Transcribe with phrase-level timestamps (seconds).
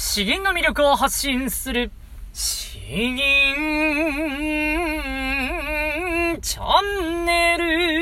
[0.00, 1.90] 詩吟の魅力を発信する、
[2.32, 3.16] 詩吟
[6.40, 7.97] チャンネル。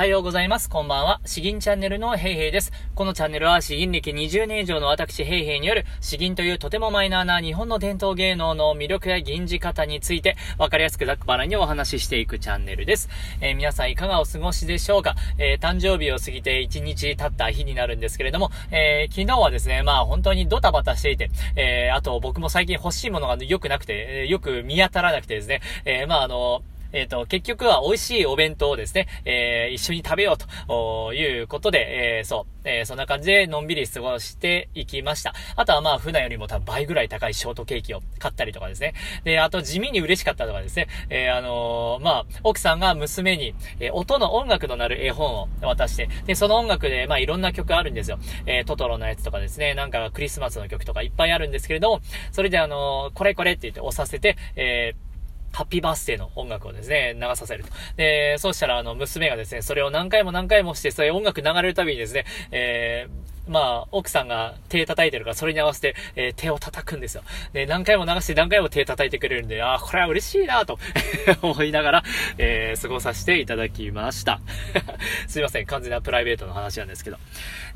[0.00, 0.70] おはようございます。
[0.70, 1.20] こんばんは。
[1.26, 2.72] 詩吟チャンネルのヘイヘイです。
[2.94, 13.10] このチャンネルは詩吟歴20年以上の私ヘイヘイによる詩吟というとてもマイナーな日本の伝統芸能の魅力や吟じ方について分かりやすくざっくばらにお話ししていくチャンネルです。
[13.42, 15.16] えー、皆さんいかがお過ごしでしょうか？
[15.36, 26.62] えー、誕生日を過ぎて1日経った日になるんですけれども、えー、昨日はですね、まあ本当にドタバタしていて、えあと僕も最近欲しいものが良くなくて、えよく見当たらなくてですね、えまああの、
[26.92, 35.34] えっ、ー、と、結局は美味しいお弁当をですね、えー、一緒に食べようということで、えー、そう、えー、そんな感じでのんびり過ごしていきました。
[35.56, 38.94] あとはまあ、普段よりも多分倍ぐらい高いショートケーキを買ったりとかですね。
[39.24, 48.18] で、あと地味に嬉しかったとかですね、えー、あのー、まあ、奥さんが娘に、えー、音の音楽のなる絵本を渡して、で、その音楽で、まあ、いろんな曲あるんですよ。
[48.46, 52.00] えー、トトロのやつとかですね、なんかクリスマスの曲とかいっぱいあるんですけれども、
[52.32, 55.09] それであのー、これこれって言って押させて、えー
[55.52, 57.70] ハッピーバースデーの音楽をですね、流させると。
[57.96, 67.22] で、そうしたら、あの、娘がですね、それを何回も何回もして、そういう音楽流れるたびにですね、えー、まあ、奥さんが手叩いてるから、それに合わせて、えー、手を叩くんですよ。
[67.52, 70.78] で、何回も流して何回も手叩いてくれるんで、ああ、これは嬉しいなと
[71.42, 72.04] 思いながら、
[72.38, 74.40] えー、過ごさせていただきました。
[75.26, 77.16] すいません、完全なプライベートの話なんですけど。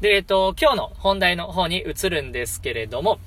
[0.00, 3.19] で、えっ、と、今日の本題の方に移るんですけれども、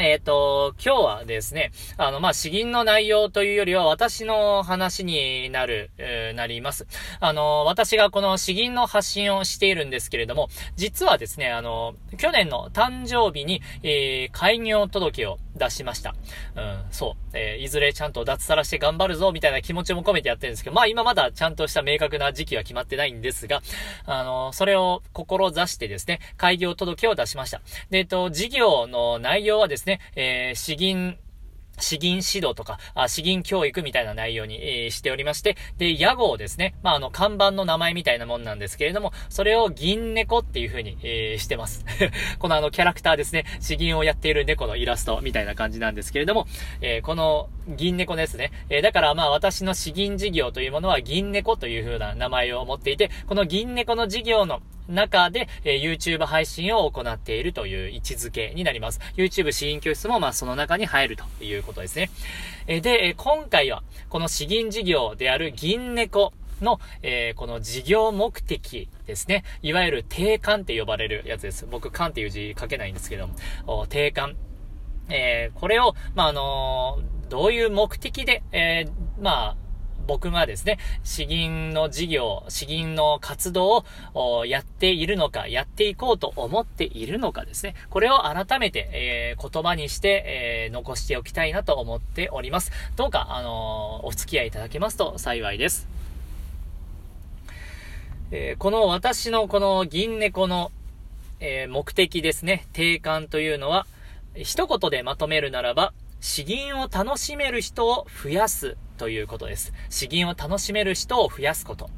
[0.00, 6.86] えっ、ー、と、今日はですね、あの、まあ、詩吟の内容というよりは私の話になる、えー、なります。
[7.18, 16.14] あの、私がこの詩吟の発信をしているんですけれども、実はですね、あの、去年の誕生日に、えー、開業届を出しました。
[16.54, 17.36] うん、そう。
[17.36, 23.62] えー、いずれちゃんと脱サラして頑張るぞ、みたいな気持ちも込めてやってるんですけど、まあ今まだちゃんとした明確な時期は決まってないんですが、
[24.06, 27.60] あの、それを志してですね、開業届を出しました。
[27.90, 31.18] で、えっと、事業の内容はですね、ねえー、詩吟
[31.80, 36.74] 詩吟指導とか、あ詩吟教育みたいな内容に、えー、しておりまして、で、屋号ですね。
[36.82, 41.84] まあ、あの、看板の名前みたいなもんなんですけれども、それを銀猫っていう風に、えー、してます。
[42.38, 43.44] このあの、キャラクターですね。
[43.60, 46.46] 詩吟をやっている猫のイラストみたいな感じなんですけれども、
[46.80, 48.50] えー、この銀猫ですね。
[48.70, 59.00] えだからまあ、私の詩吟事業というものは銀猫という風な名前を持っていて、この銀猫の事業の中で、えー、YouTube 配信を行っているという位置づけになります。
[59.16, 62.10] YouTube 詩吟教室もまあその中に入るということですね。
[62.66, 69.44] えー、で、え、今回はこの詩吟事業である銀猫の、えー、この事業目的ですね。
[69.62, 71.66] いわゆる定款って呼ばれるやつです。
[71.70, 73.28] 僕、款っていう字書けないんですけど
[73.66, 74.34] も、定款。
[75.10, 79.56] えー、これを、まあ、あのー、どういう目的で、えー、まあ、
[80.08, 83.84] 僕がですね、詩吟の事業、詩吟の活動
[84.14, 87.74] をやっているのか、やっていこうと思っているのかですね。
[87.90, 92.72] これを改めて、えー、言葉にして、えー、残しておきたいなと思っております。
[92.96, 95.86] どうか、あのー、お付き合いいただけますと幸いです。
[98.30, 100.70] えこの私のこの銀猫の、
[101.40, 103.86] え目的ですね、定款というのは、
[104.34, 109.72] 一言でまとめるならば、詩吟を楽しめる人を増やすということです。
[109.90, 111.90] 詩吟を楽しめる人を増やすこと。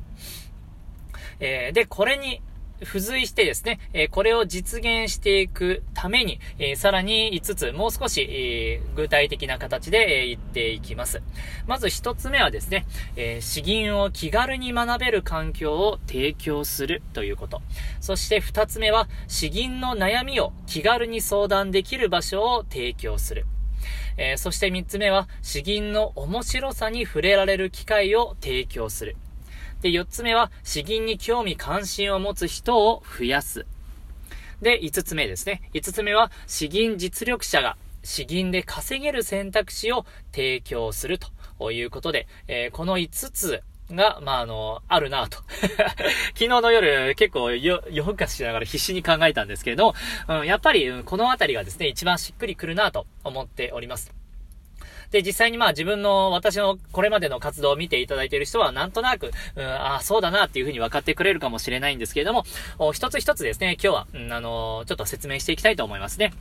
[1.41, 2.43] えー、で、これに
[2.83, 11.23] 付随してですね、えこれを実現していくために、えさらに5つ、もう少し、え具体的な形で、え言っていきます。
[11.67, 17.61] まず1つ目はですね、え詩吟を気軽に学べる環境を提供するということ。
[18.01, 23.47] そして2つ目は、詩吟の悩みを気軽に相談できる場所を提供する。
[24.23, 29.17] えー、そして3つ目は、詩吟の面白さに触れられる機会を提供する。
[29.81, 33.65] で、4つ目は、詩吟に興味関心を持つ人を増やす。
[34.61, 35.63] で、5つ目ですね。
[35.73, 41.19] 5つ目は、詩吟実力者が詩吟で稼げる選択肢を提供する
[41.59, 43.63] ということで、えー、この5つ
[43.95, 45.39] が、まあ、あの、あるなと。
[46.35, 49.95] 昨日の夜、結構夜更かししながら必死に考えたんですけれども、
[50.29, 54.13] うん、やっぱり、このあたりがですね、一番しっくりくるなと思っております。
[55.11, 62.45] で、実際にまあ自分の、私のこれまでの活動を見ていただいている人は、なんとなく、うん、ああ、そうだなっていうふうに分かってくれるかもしれないんですけれども、
[62.93, 66.33] 一つ一つですね、今日は、うん、あのー、ちょっと説明していきたいと思いますね。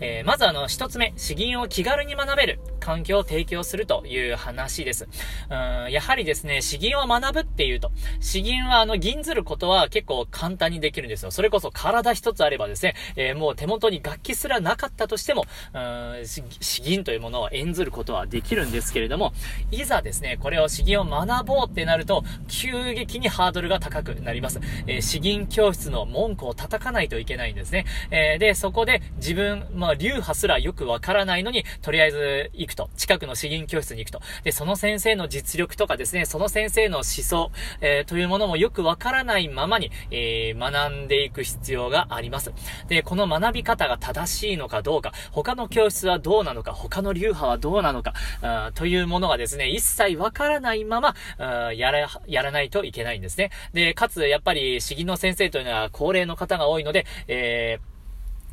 [0.00, 5.08] えー、まずあの、一つ目、詩吟を気軽に学べる環境を提供するという話です。
[5.50, 5.54] う
[5.88, 7.90] ん、やはりですね、詩吟を学ぶっていうと、
[8.20, 11.30] 詩吟はあの、銀ずることは結構簡単にできるんですよ。
[11.30, 15.78] それこそ体一つあればですね、えー、もう手元に楽器すらなかったとしても、う
[16.22, 19.32] ん、詩吟というものを演ずることはできるんですけれども、
[19.70, 24.60] いざですね、これを詩吟を学ぼうってなると、急激にハードルが高くなります。
[24.86, 27.84] えー、詩吟教室の文句を叩かないといけないんですね。
[28.10, 32.90] えー、で、そこで自分、まあ、の流派すらよくわからないのに、とりあえず行くと。
[32.96, 34.20] 近くの詩吟教室に行くと。
[34.44, 37.50] で、その先生の実力とかですね、その先生の思想、
[37.80, 42.52] えー、というものもよくわからないままに、えー、学んでいく必要があります。
[42.88, 53.50] で、この学び方が正しいのかどうか、他の教室はどうなのか、他の流派はどうなのか、あというものがですね、一切わからないまま、あやら、やらないといけないんですね。
[53.72, 57.97] で、かつ、やっぱり、詩吟の先生というのは高齢の方が多いので、えー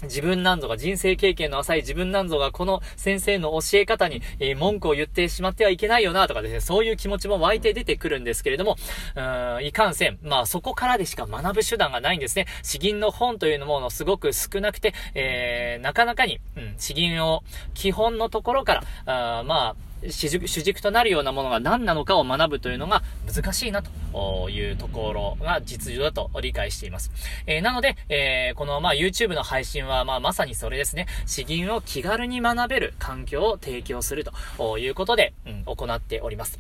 [0.04, 8.76] 自分なんぞが人生経験の浅い自分なんぞがこの先生の教え方に、えー、文句を言ってしまってはいけないよなとかですね、そういう気持ちも湧いて出てくるんですけれども、
[9.16, 12.46] うーん、いかんせん、まあそこからでしか学ぶ手段がないんですね。
[12.64, 17.44] 詩吟の本というのもすごく少なくて、えー、なかなかに、うん、詩吟を
[17.74, 23.02] 基本のところから、あまあ、主軸となるようなものが何なのかを学ぶというのが
[23.34, 27.12] 難しいなというところが実情だと理解しています。
[27.48, 31.08] えー、なので、えー、このまあ YouTube の配信はまあまさにそれですね。
[31.26, 34.26] 詩吟を気軽に学べる環境を提供する
[34.58, 36.60] ということで、うん、行っております。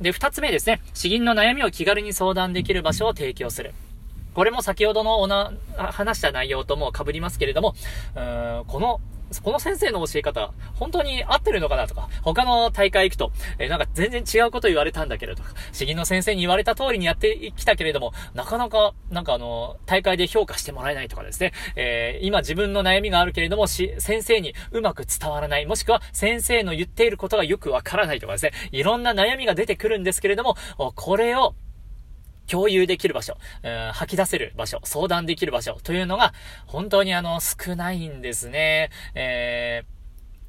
[0.00, 0.80] で、二つ目ですね。
[0.94, 3.74] 詩吟の悩みを気軽に相談できる場所を提供する。
[4.34, 7.74] これも先ほどのおな、話した内容とも被りますけれども、
[8.14, 9.00] うーんこの
[9.42, 15.42] この先生の教え方、本当に合ってるのかなとか、他の大会行くと、えー、なんか全然違うこと言われたんだけれど、
[15.72, 30.56] 詩吟の先生に言われた通りにやってきたけれども、なかなか、なんかあの、大会で評価してもらえないとかですね、えー、今自分の悩みがあるけれども、し、先生にうまく伝わらない、もしくは先生の言っていることがよくわからないとかですね、いろんな悩みが出てくるんですけれども、
[30.94, 31.54] これを、
[32.50, 33.36] 共有できる場所、
[33.92, 36.32] 吐き出せる場所、相談できる場所というのが、
[36.66, 38.90] 本当にあの、少ないんですね。
[39.14, 39.99] えー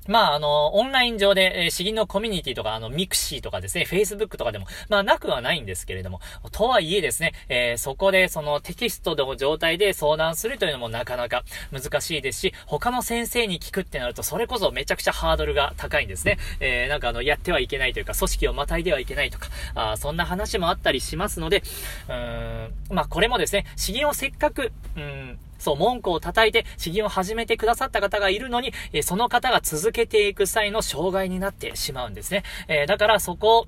[0.07, 6.21] まあ、あの、オンライン上で、えー、詩吟のコミュニティとか、あの、ミクシーとかですね、Facebook とかでも、まあ、なくはないんですけれども、
[6.51, 16.37] とはいえですね、えー、そこで、そのテキストの状態で相談するというのもなかなか難しいですし、他の先生に聞くってなると、それこそめちゃくちゃハードルが高いんですね。
[16.59, 21.61] えー、なんかあの、やってはいけないというか、組織をまたいではいけないとか、あそんな話もあったりしますので、
[22.09, 32.43] うん、まあ、これもですね、詩吟をせっかく、うん、そう、文句を叩いて、詩吟を始めてくださった方がいるのに、えその方が続けていく際の障害になってしまうんですね。
[32.67, 33.67] え、だからそこを、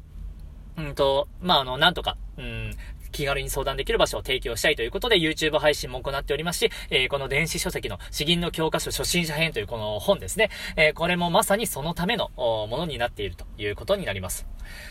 [0.78, 2.76] うんと、まあ、あの、なんとか、うん、
[3.14, 10.50] 気軽に相談できる場所を提供したいということで YouTube 配信も行っておりますし、えー、この電子書籍の詩吟の教科書初心者編というこの本ですね。
[10.76, 14.46] えー、これもまさにそのためのものになっているということになります。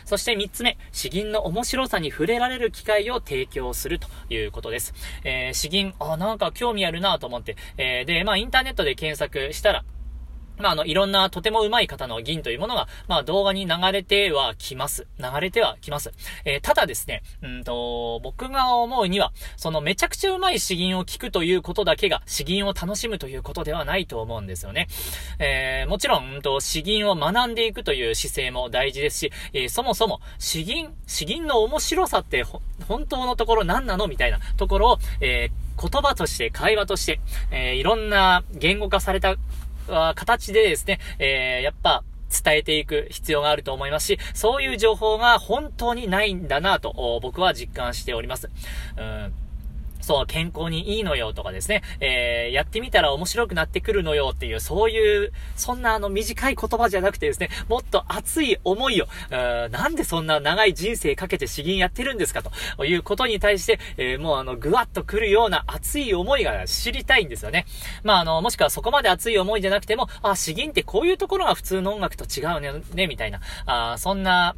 [0.05, 4.95] そして3つ目、詩吟の面白さに触れられる機会を提供するということです。
[5.25, 9.85] えー、詩吟、あ、なんか興味あるなと思って、えー、で、まあインターネットで検索したら、
[10.59, 15.07] まあ、あの、いろんなとても上手い方の銀というものが、まあ、動画に流れてはきます。
[15.19, 16.13] 流れてはきます。
[16.45, 24.89] えー、ただですね、うんと、僕が思うには、そのめちゃくちゃ上手い詩吟を聞くということだけが、詩吟を楽しむということではないと思うんですよね。
[25.39, 32.45] えー、もちろん、うんと、詩吟を学んでいくという姿勢も大事ですし、えー、そもそも、詩吟、詩吟の面白さって、
[32.89, 37.21] 本当のところ何なのみたいなところを、えー、言葉として、会話として、
[37.51, 39.37] えー、いろんな言語化された
[40.15, 48.51] 形でですね、えー、やっぱ、伝えていく必要があると思いますし、そういう情報が本当にないんだなと、僕は実感しております。
[48.97, 49.42] うん
[50.03, 62.43] そう、健康にいいのよとかですね、えー、やってみたら面白くなってくるのよっていう、そういう、そんなあの短い言葉じゃなくてですね、もっと熱い思いを、なんでそんな長い人生かけて詩吟やってるんですか
[62.77, 67.67] ということに対して、えー、もうあの、ぐわっと来るような熱い思いが知りたいんですよね。
[68.03, 74.57] まああの、もしくはそこまで熱い思いじゃなくても、あ、詩吟ってこういうところが普通の音楽と違うね、ね、みたいな、あそんな、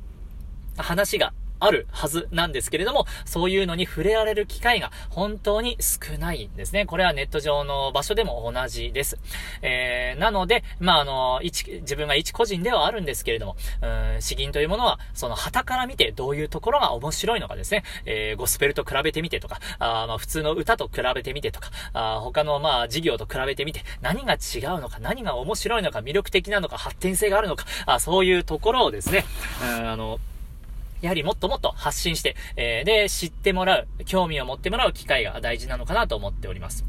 [0.77, 6.87] 話があるはずなんですけれども、そういうのに触れられる機会が本当に少ないんですね。
[6.87, 9.19] これはネット上の場所でも同じです。
[9.63, 29.25] えー、なので、まあ、あの、一、自分が一個人ではあるんですけれども、うん、詩吟というものは、その旗から見てどういうところが面白いのかですね、えー、ゴスペルと比べてみてとか、あまあ、普通の歌と比べてみてとか、あ他のまあ、事業と比べてみて、何が違うのか、何が面白いのか、魅力的なのか、発展性があるのか、あそういうところをですね、
[29.63, 30.19] うん、あの、
[31.01, 36.85] やはりもっともっと発信して、えー、で、知ってもらう、興味を持ってもらう機会が大事なのかなと思っております。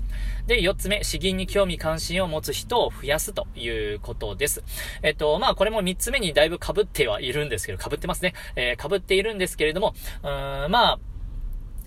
[0.48, 4.64] で、四つ目、詩吟に興味関心を持つ人を増やすということです。
[5.02, 8.34] えっと、まあ、これも三つ目にだいぶ被ってはいるんですけど、被ってますね。
[8.56, 9.94] えー、被っているんですけれども、
[10.24, 11.00] うーん、まあ、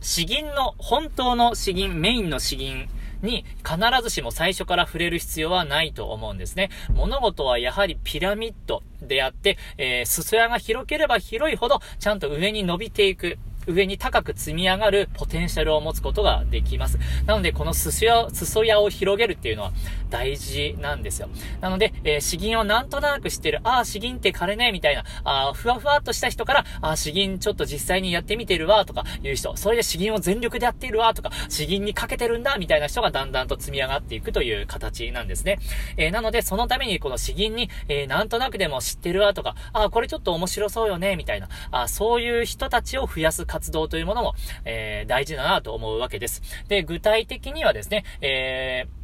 [0.00, 2.88] 詩吟の、本当の詩吟、メインの詩吟
[3.22, 6.70] に必ずしも最初から触れる必要はないと思うんですね。
[6.90, 13.38] 物事はやはりピラミッドであって、えー、裾屋が広ければ広いほど、ちゃんと上に伸びていく。
[13.68, 16.98] 上に高く積み上がるポテンシャルを持つことができます。
[17.26, 19.72] なので、この裾や、裾やを広げるっていうのは
[20.10, 21.28] 大事なんですよ。
[21.60, 35.58] なので、えー、詩吟をなんとなく知ってる、ああ、詩吟って枯れねみたいな、ああふわふわっとした人から、ああ、詩吟ちょっと実際にやってみてるわ、とかいう人、それで詩吟を全力でやっているわ、とか、詩吟にかけてるんだ、みたいな人がだんだんと積み上がっていくという形なんですね。
[35.96, 44.34] えー、なので、そのためにこの詩吟に、えー、なんとなくでも知ってるわ、とか、ああ、これちょっと面白そうよね、みたいな、あそういう人たちを増やす活動というものも、
[44.64, 46.42] えー、大事だなと思うわけです。
[46.68, 48.98] で、具体的にはですね、えー、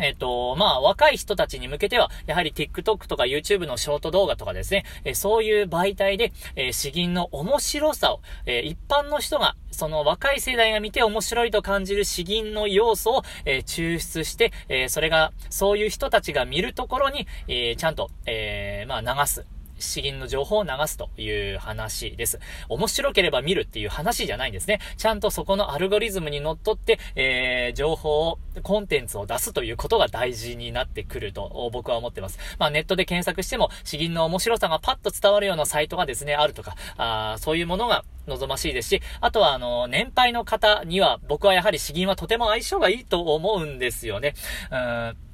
[0.00, 19.57] えっ、と、まあ、若い人たちに向けては、やはり TikTok とか YouTube のショート動画とかですね、えそういう媒体で、え詩吟の面白さを、え一般の人が、その若い世代が見て面白いと感じる詩吟の要素を、え抽出して、えそれが、そういう人たちが見るところに、えちゃんと、えまあ、流す。
[19.78, 22.38] 詩吟の情報を流すという話です。
[22.68, 24.80] 面白ければ見るっていう話じゃないんですね。
[24.96, 32.38] ちゃんとそこのアルゴリズムにのっとって、えー、情報を、コンテンツを出すということが大事になってくると僕は思ってます。
[32.58, 44.34] まあネットで検索しても詩吟の面白さがパッと伝わるようなサイトがですね、あるとか、あそういうものが望ましいですし、あとはあの、年配の方には僕はやはり詩吟はとても相性がいいと思うんですよね。
[44.70, 45.27] うん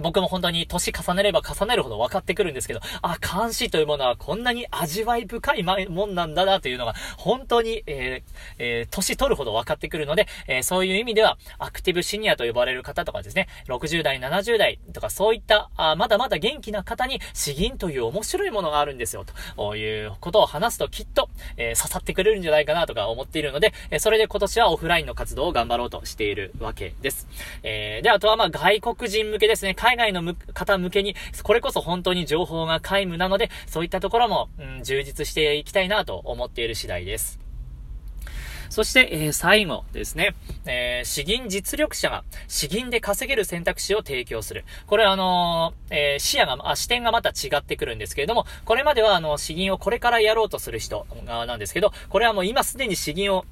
[0.00, 19.24] 僕も本当に年重ねれば重ねるほど分かってくるんですけど、あ、監視というものはこんなに味わい深いもんなんだなというのが、本当に、えー、えー、年取るほど分かってくるので、えー、そういう意味では、アクティブシニアと呼ばれる方とかですね、60代、70代とかそういった、あまだまだ元気な方に、詩吟という面白いものがあるんですよ、
[19.56, 27.26] ということを話すときっと、え刺さってくれるんじゃないかなとか思っているので、えそれで今年はオフラインの活動を頑張ろうとしているわけです。
[27.62, 37.40] えで、あとはまあ外国人向けですね、海外の方向けに、これこそ本当に情報が皆無なので、そういったところも、うん、充実していきたいなと思っている次第です。
[38.68, 40.36] そして、えー、最後ですね。
[40.64, 44.64] えー、詩吟実力者が詩吟で稼げる選択肢を提供する。
[44.86, 53.44] これあのー、えー、視野が、あ、視点がまた違ってくるんですけれども、これまではあの、詩吟をこれからやろうとする人がなんですけど、これはもう今すでに詩吟を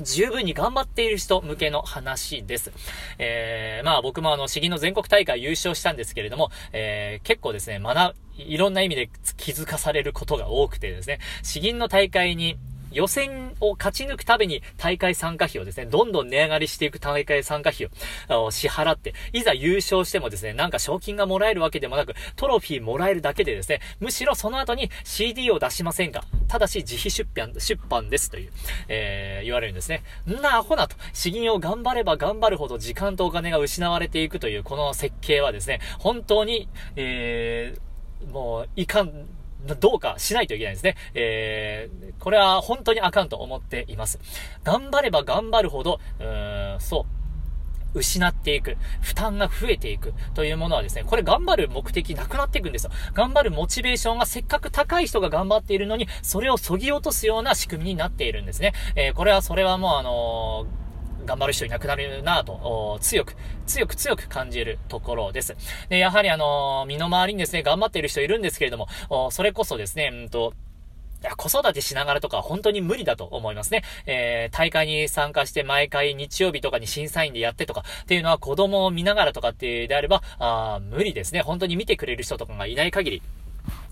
[0.00, 2.72] 十分に頑張っている人向けの話です。
[3.18, 12.56] えー、まあ僕もあの、詩吟の全国大会優勝したんですけれども、えー、結構ですね、学、いろんな意味で気づかされることが多くてですね、詩吟の大会に
[12.92, 17.88] 予選を勝ち抜くために大会参加費をですね、どんどん値上がりしていく大会参加費
[18.28, 28.50] を支払って、いざ優勝してもですね、なんか賞金がもらえるわけでもなく、トロフィーもらえるだけでですね、むしろその後に CD を出しませんかただし自費出版、出版ですという、
[28.88, 30.02] えー、言われるんですね。
[30.26, 39.12] んなアホなと、詩吟を頑張れば頑張るほど時間とお金が失われていくというこの設計はですね、本当に、えー、もう、いかん、
[39.78, 40.96] どうかしないといけないですね。
[41.14, 44.18] えー、これは本当にあかんと思っています。
[44.64, 47.06] 頑張れば頑張るほど、うーん、そ
[47.94, 47.98] う。
[47.98, 48.76] 失っていく。
[49.02, 50.14] 負担が増えていく。
[50.34, 52.90] というものはですね、これ頑張る目的なくなっていくんですよ。
[53.12, 58.72] 頑張るモチベーションがせっかく高い人が頑張っているのに、それを削ぎ落とすような仕組みになっているんですね。
[58.96, 60.82] えー、これは、それはもうあのー
[61.24, 63.36] 頑張る人いなくなるなと、強く、
[63.66, 65.56] 強く強く感じるところです。
[65.88, 68.88] で、やはりあの、身の回りにですね、頑張っている人いるんですけれども、
[69.30, 70.54] それこそですね、うんと、
[71.22, 73.84] いや、子育てしながらとか本当に無理だと思いますね。
[74.06, 81.40] えー、大会に参加して毎回日曜日とかに審査員でやってとかっていうのは子供を見ながらとかっていうであれば、あ無理ですね。
[81.42, 83.22] 本当に見てくれる人とかがいない限り、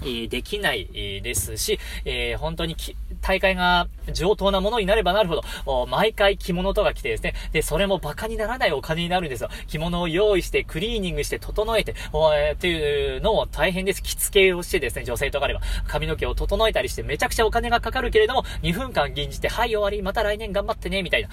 [0.01, 2.77] できないですし、えー、本当に
[3.21, 9.51] 大会が上等なものになればなるほど、毎回着物とか着てですね、で、それも馬鹿にならないお金になるんですよ。
[9.67, 14.03] 着物を用意して、クリーニングして、整えて、えー、っていうのも大変です。
[14.03, 21.29] 着付けをしてですね、女性とかあれば、髪の毛を整えたりして、めちゃくちゃお金がかかるけれども、2分間吟じて、はい、終わり、また来年頑張ってね、みたいな、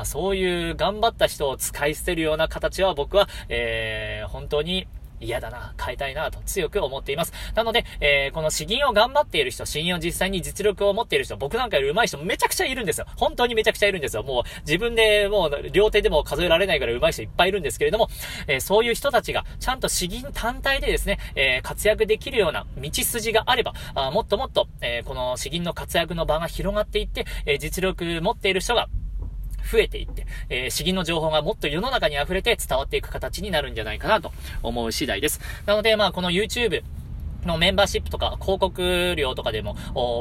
[0.00, 4.86] あそういう頑張った人を使い捨てるような形は僕は、えー、本当に、
[5.20, 7.32] 嫌だな、変えたいなと強く思っています。
[7.54, 13.06] なので、えー、この詩吟を頑張っている人、詩吟を実際に実力を持っている人、僕なんかより上手い人めちゃくちゃいるんですよ。
[13.16, 14.22] 本当にめちゃくちゃいるんですよ。
[14.22, 18.08] もう自分でもう両手でも数えられないぐらい上手い人いっぱいいるんですけれども、
[18.46, 28.88] えー、そういう人たちがちゃんと詩吟単体でですね、えー、活躍できるような道筋があれば、あもっともっと、えこの詩吟の活躍の場が広がっていって、え実力持っている人が
[29.70, 35.40] 増えていって、えー、詩吟の情報がもっと世の中に溢れて伝わっていく形になるんじゃないかなと思う次第です。
[35.66, 36.82] なので、まあ、この YouTube、
[37.46, 39.74] のメンバーシップとか広告料とかでも、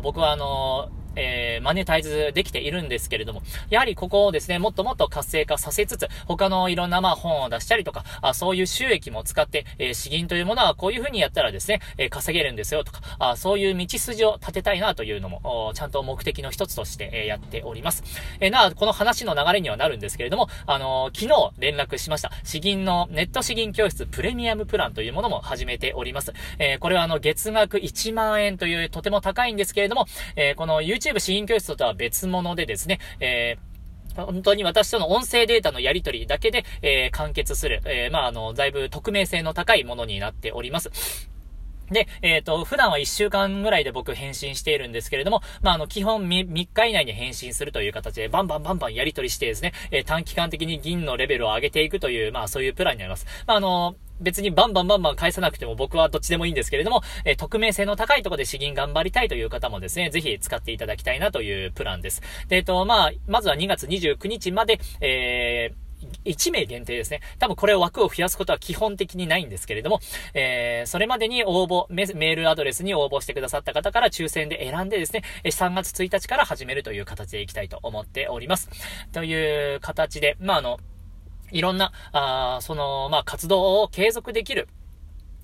[0.04, 18.04] 僕はあのーえー、マネタイズできているんですけれども、やはりここをですね、もっともっと活性化させつつ、他のいろんなまあ本を出したりとか、あそういう収益も使って、えー、資金というものはこういう風にやったらですね、えー、稼げるんですよとか、あそういう道筋を立てたいなというのも、ちゃんと目的の一つとして、え、やっております。
[18.40, 22.32] えー、な、この話の流れにはなるんですけれども、あの、昨日連絡しました。
[22.44, 26.34] 資金のネット資金教室プレミアムプランというものも始めております。
[26.60, 33.70] え、これはあの、月額1万円というとても高いんですけれども、え、この YouTube 資金教室とは別物でですね、えー
[34.16, 40.90] 本当に私との音声データのやり取りだけで、えー、完結する、えー、まあ、あの、だいぶ匿名性の高いものになっております。
[41.92, 53.26] で、えっ、ー、と、普段は1週間ぐらいで僕返信しているんですけれども、まあ、あの、基本 3, 3日以内に返信するという形で、バンバンバンバンやり取りしてですね、えー、短期間的に銀のレベルを上げていくという、まあ、そういうプランになります。
[53.48, 62.22] まあ、あの別にバンバンバンバン返さなくても僕はどっちでもいいんですけれども、えー、匿名性の高いところで資金頑張りたいという方もですね、ぜひ使っていただきたいなというプランです。
[62.48, 65.90] で、えっ、と、まあ、まずは2月29日まで、えー、
[66.26, 67.22] 1名限定ですね。
[67.40, 70.00] 多分これを枠を増やすことは基本的にないんですけれども、
[70.34, 78.70] えー、それまでに応募メ、メールアドレスに応募してくださった方から抽選で選んでですね、3月1日から始めるという形でいきたいと思っております。
[79.12, 80.80] という形で、まあ、あの、
[81.52, 84.68] いろんな、あその、まあ、活動を継続できる、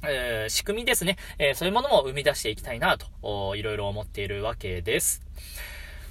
[0.03, 1.17] えー、仕組みですね。
[1.39, 5.21] えー、そういうものも生み出していきたいなと、いろいろ思っているわけです。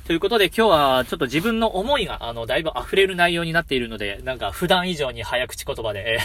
[0.06, 6.18] ということで今日はちょっと自分の思いが、あの、だいぶ溢れる内容になっているので、なんか普段以上に早口言葉で、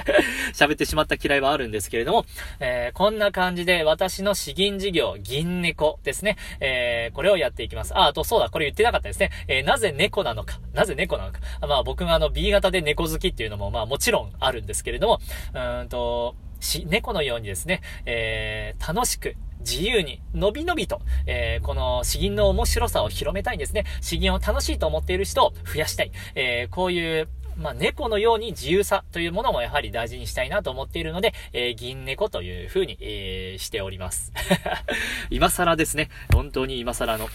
[0.52, 2.26] 喋ってしまった嫌いはあるんですけれども、
[2.60, 7.96] えー、こんな感じで私の詩吟事業、銀猫ですね、えー、これをやっていきます。
[7.96, 9.30] あ、あとそうだ、これ言ってなかったですね。
[9.48, 11.40] えー、なぜ猫なのか、なぜ猫なのか。
[11.66, 15.20] まあ僕があの B 型で猫好きっていうのもまあもちろんあるんですけれども、
[15.54, 23.84] うんと、し、猫のようにですね、えー、楽しく、自由に、のびのびと、えー、この詩吟の面白さを広めたいんですね。
[24.00, 26.10] 詩吟を楽しいと思っている人を増やしたい。
[26.34, 34.32] えー、こういう、まあ、猫のように自由さというものもやはり大事にしたいなと思っているので、えー、銀猫という風に、えー、しております。
[35.30, 36.08] 今更ですね。
[36.32, 37.28] 本当に今更の。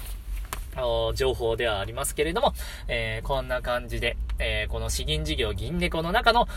[1.15, 2.53] 情報ではありますけれども、
[2.87, 6.47] えー、こんな感じで、えー、この詩吟事業銀猫の中の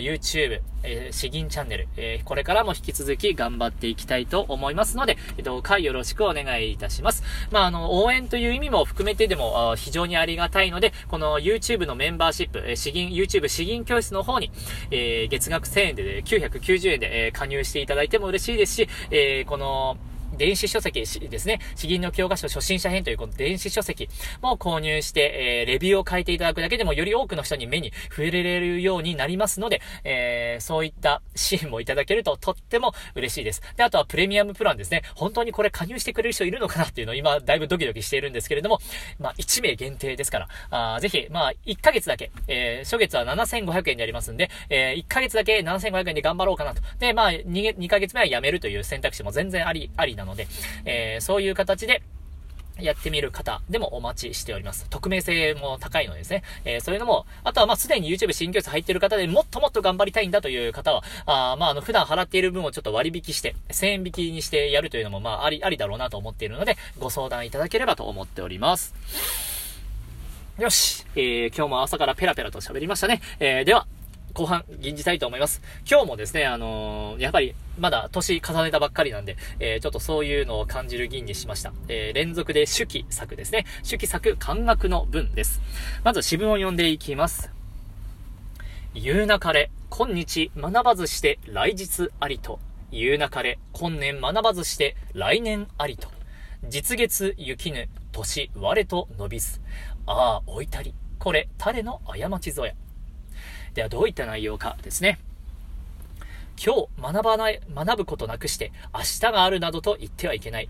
[0.00, 7.22] YouTube、えー、詩吟チャンネル、えー、これからも引き続き頑張っていきたいと思いますので、どうかよろしくお願いいたします。
[7.50, 14.50] まあ、あの、応援という意味も含めてでも非常にありがたいので、この YouTube のメンバーシップ、えー、詩吟、YouTube 詩吟教室の方に、
[14.90, 19.96] えー、月額1000円で、990円で、えー、加入していただいても嬉しいですし、えー、この、
[20.42, 24.08] 電子書籍ですね、詩吟の教科書初心者編というこの電子書籍
[24.40, 33.62] も購入して、えー、レビューを書いていただくだけでもより多くの人に目に触れれるようになりますので、えー、そういった支援もいただけるととっても嬉しいです。
[33.76, 35.02] で、あとはプレミアムプランですね。
[35.14, 38.80] 本当にこれ加入してくれる人いるのかなっていうのを今だいぶドキドキしているんですけれども、
[39.20, 46.82] まあ、1名限定ですから、あぜひ、まあ、1ヶ月だけ、えー、初月は7500円でありますんで、えー、1ヶ月だけ7500円で頑張ろうかなと。
[46.98, 50.31] で、まあ2、2ヶ月目は辞めるという選択肢も全然あり、ありなので、
[50.84, 52.02] えー、そういう形で、
[52.80, 54.86] やってみる方でもお待ちしております。
[54.88, 56.42] 匿名性も高いのですね。
[56.64, 68.94] えー、そういうのも、あとはまあすでに YouTube 新教室入ってる方でもっともっと頑張りたいんだという方は、あまああの普段払っている分をちょっと割引して、1000円引きにしてやるというのもまああり、ありだろうなと思っているので、ご相談いただければと思っております。
[70.58, 73.20] よし、えー、今日も朝からペラペラと喋りましたね。
[73.38, 73.86] えー、では、
[74.32, 75.62] 後半、吟じたいと思います。
[75.88, 81.72] 今日もですね、あのー、やっぱり、まだ年重ねたばっかりなんで、えー、ちょっとそういうのを感じる吟にしました。
[81.88, 83.66] えー、連続で手記作ですね。
[83.88, 85.60] 手記作、感覚の文です。
[86.04, 87.50] まず、詩文を読んでいきます。
[88.94, 92.58] 言うなかれ、今日学ばずして来日ありと。
[92.90, 96.08] 言うなかれ、今年学ばずして来年ありと。
[96.68, 99.60] 実月行きぬ、年我と伸びず。
[100.06, 100.94] ああ、置いたり。
[101.18, 102.74] これ、誰の過ちぞや。
[103.74, 105.18] ではどういった内容かですね。
[106.64, 110.68] 今日学ばない、学ぶことなくして明日があるなどと言ってはいけない。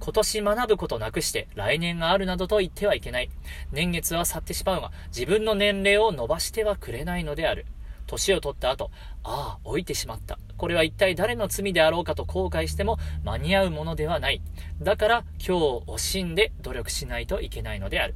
[0.00, 3.30] 今年学ぶことなくして来年があるなどと言ってはいけない。
[3.72, 7.66] 年月は去ってしまうが自分の年齢を伸ばしてはくれないのである。
[8.06, 8.90] 年を取った後、
[9.24, 10.38] ああ、置いてしまった。
[10.56, 14.40] これは一体誰の罪であろうかと後悔しても間に合うものではない。
[14.80, 18.14] だから今日を惜しんで努力しないといけないのである。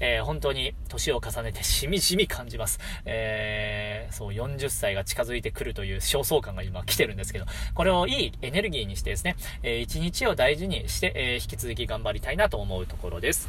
[0.00, 2.80] えー、本当に年を重ねてしみじみ感じます。
[3.04, 13.48] えー、そう、40歳が近づいてくるという焦燥感が今来てるんですけど、これをいいエネルギーにしてですね、えー、一日を大事にして、えー、引き続き頑張りたいなと思うところです。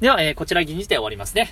[0.00, 1.50] では、えー、こちら銀次で終わりますね。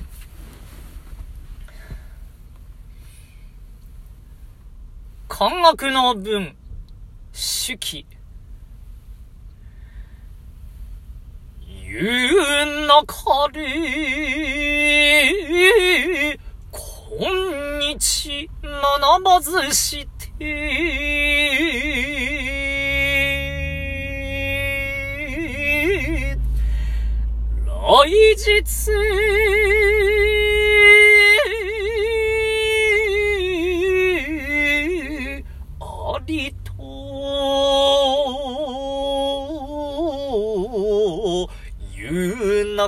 [5.37, 6.55] 漢学の文、
[7.67, 8.07] 手記。
[11.67, 13.65] 言うなかれ、
[16.71, 16.79] 今
[17.99, 20.31] 日学ばずして、
[27.67, 28.63] 来日、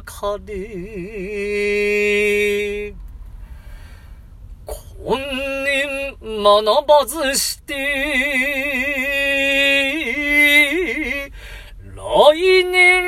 [0.06, 0.54] 中で、
[4.64, 5.18] 今
[5.64, 7.74] 年学ばずして、
[11.96, 13.04] 来年、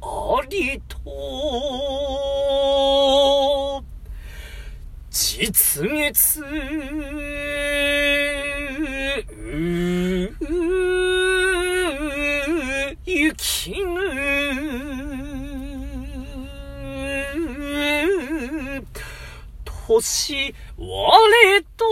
[0.00, 0.96] ありと、
[5.10, 6.40] 実月、
[13.62, 14.02] 死ぬ。
[19.86, 21.84] 年我と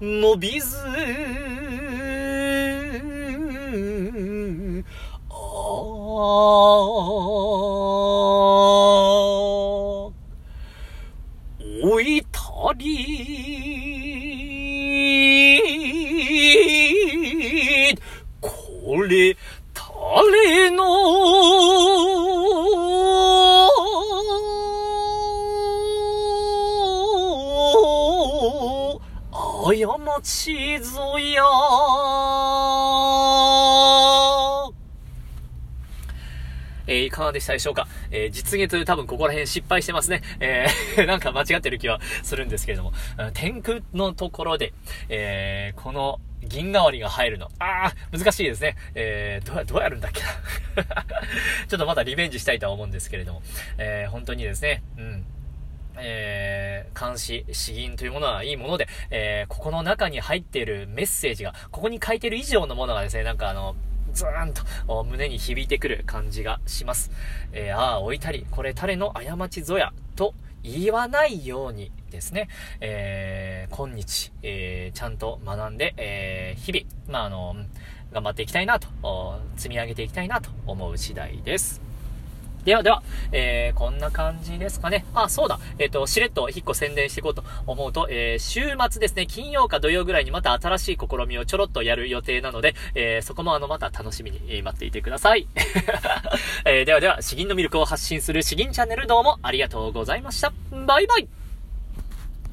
[0.00, 0.81] 伸びず
[18.40, 19.36] これ、
[19.74, 21.82] 誰の？
[29.74, 31.42] 過ちぞや。
[36.86, 37.86] えー、いかがでしたでしょうか？
[38.10, 40.22] えー、実月多分ここら辺失敗してますね。
[40.40, 42.94] えー、 なんか間違ってる気はするんですけれども、
[43.34, 44.72] 天空のところで、
[45.10, 47.50] えー、この銀代わりが入るの。
[47.58, 48.76] ああ、難しいですね。
[48.94, 50.26] えー、どうや、どうやるんだっけな。
[51.68, 53.42] ちょっとまだリベンジしたいとは思うんですけれども、
[53.76, 55.24] えー、本当にですね、うん。
[55.98, 63.76] えー、監視、詩吟というものはいいもので、えー、ここの中に入っているメッセージが、ここに書いてる以上のものがですね、なんかあの、
[64.12, 67.10] ズーンと胸に響いてくる感じがします。
[67.52, 72.48] えー、ああ、置いたり、これ誰の過ちぞや、と言わないようにですね、
[72.80, 77.56] えー、今日、えー、ちゃんと学んで、えー、日々、まあ、あの、
[78.12, 78.88] 頑張っていきたいなと、
[79.56, 81.91] 積み上げていきたいなと思う次第です。
[82.64, 85.04] ではでは、えー、こんな感じですかね。
[85.14, 85.58] あ、そうだ。
[85.78, 95.48] えっ、ー、と、しれっと1個宣伝していこうと思うと、えー、週末ですね、金曜か土曜ぐらいにまた新しい試みをちょろっとやる予定なので、えー、そこもあの、また楽しみに待っていてください。
[96.64, 100.52] えー、ではでは、詩吟の魅力を発信する詩吟チャンネルどうもありがとうございました。
[100.86, 101.41] バイバイ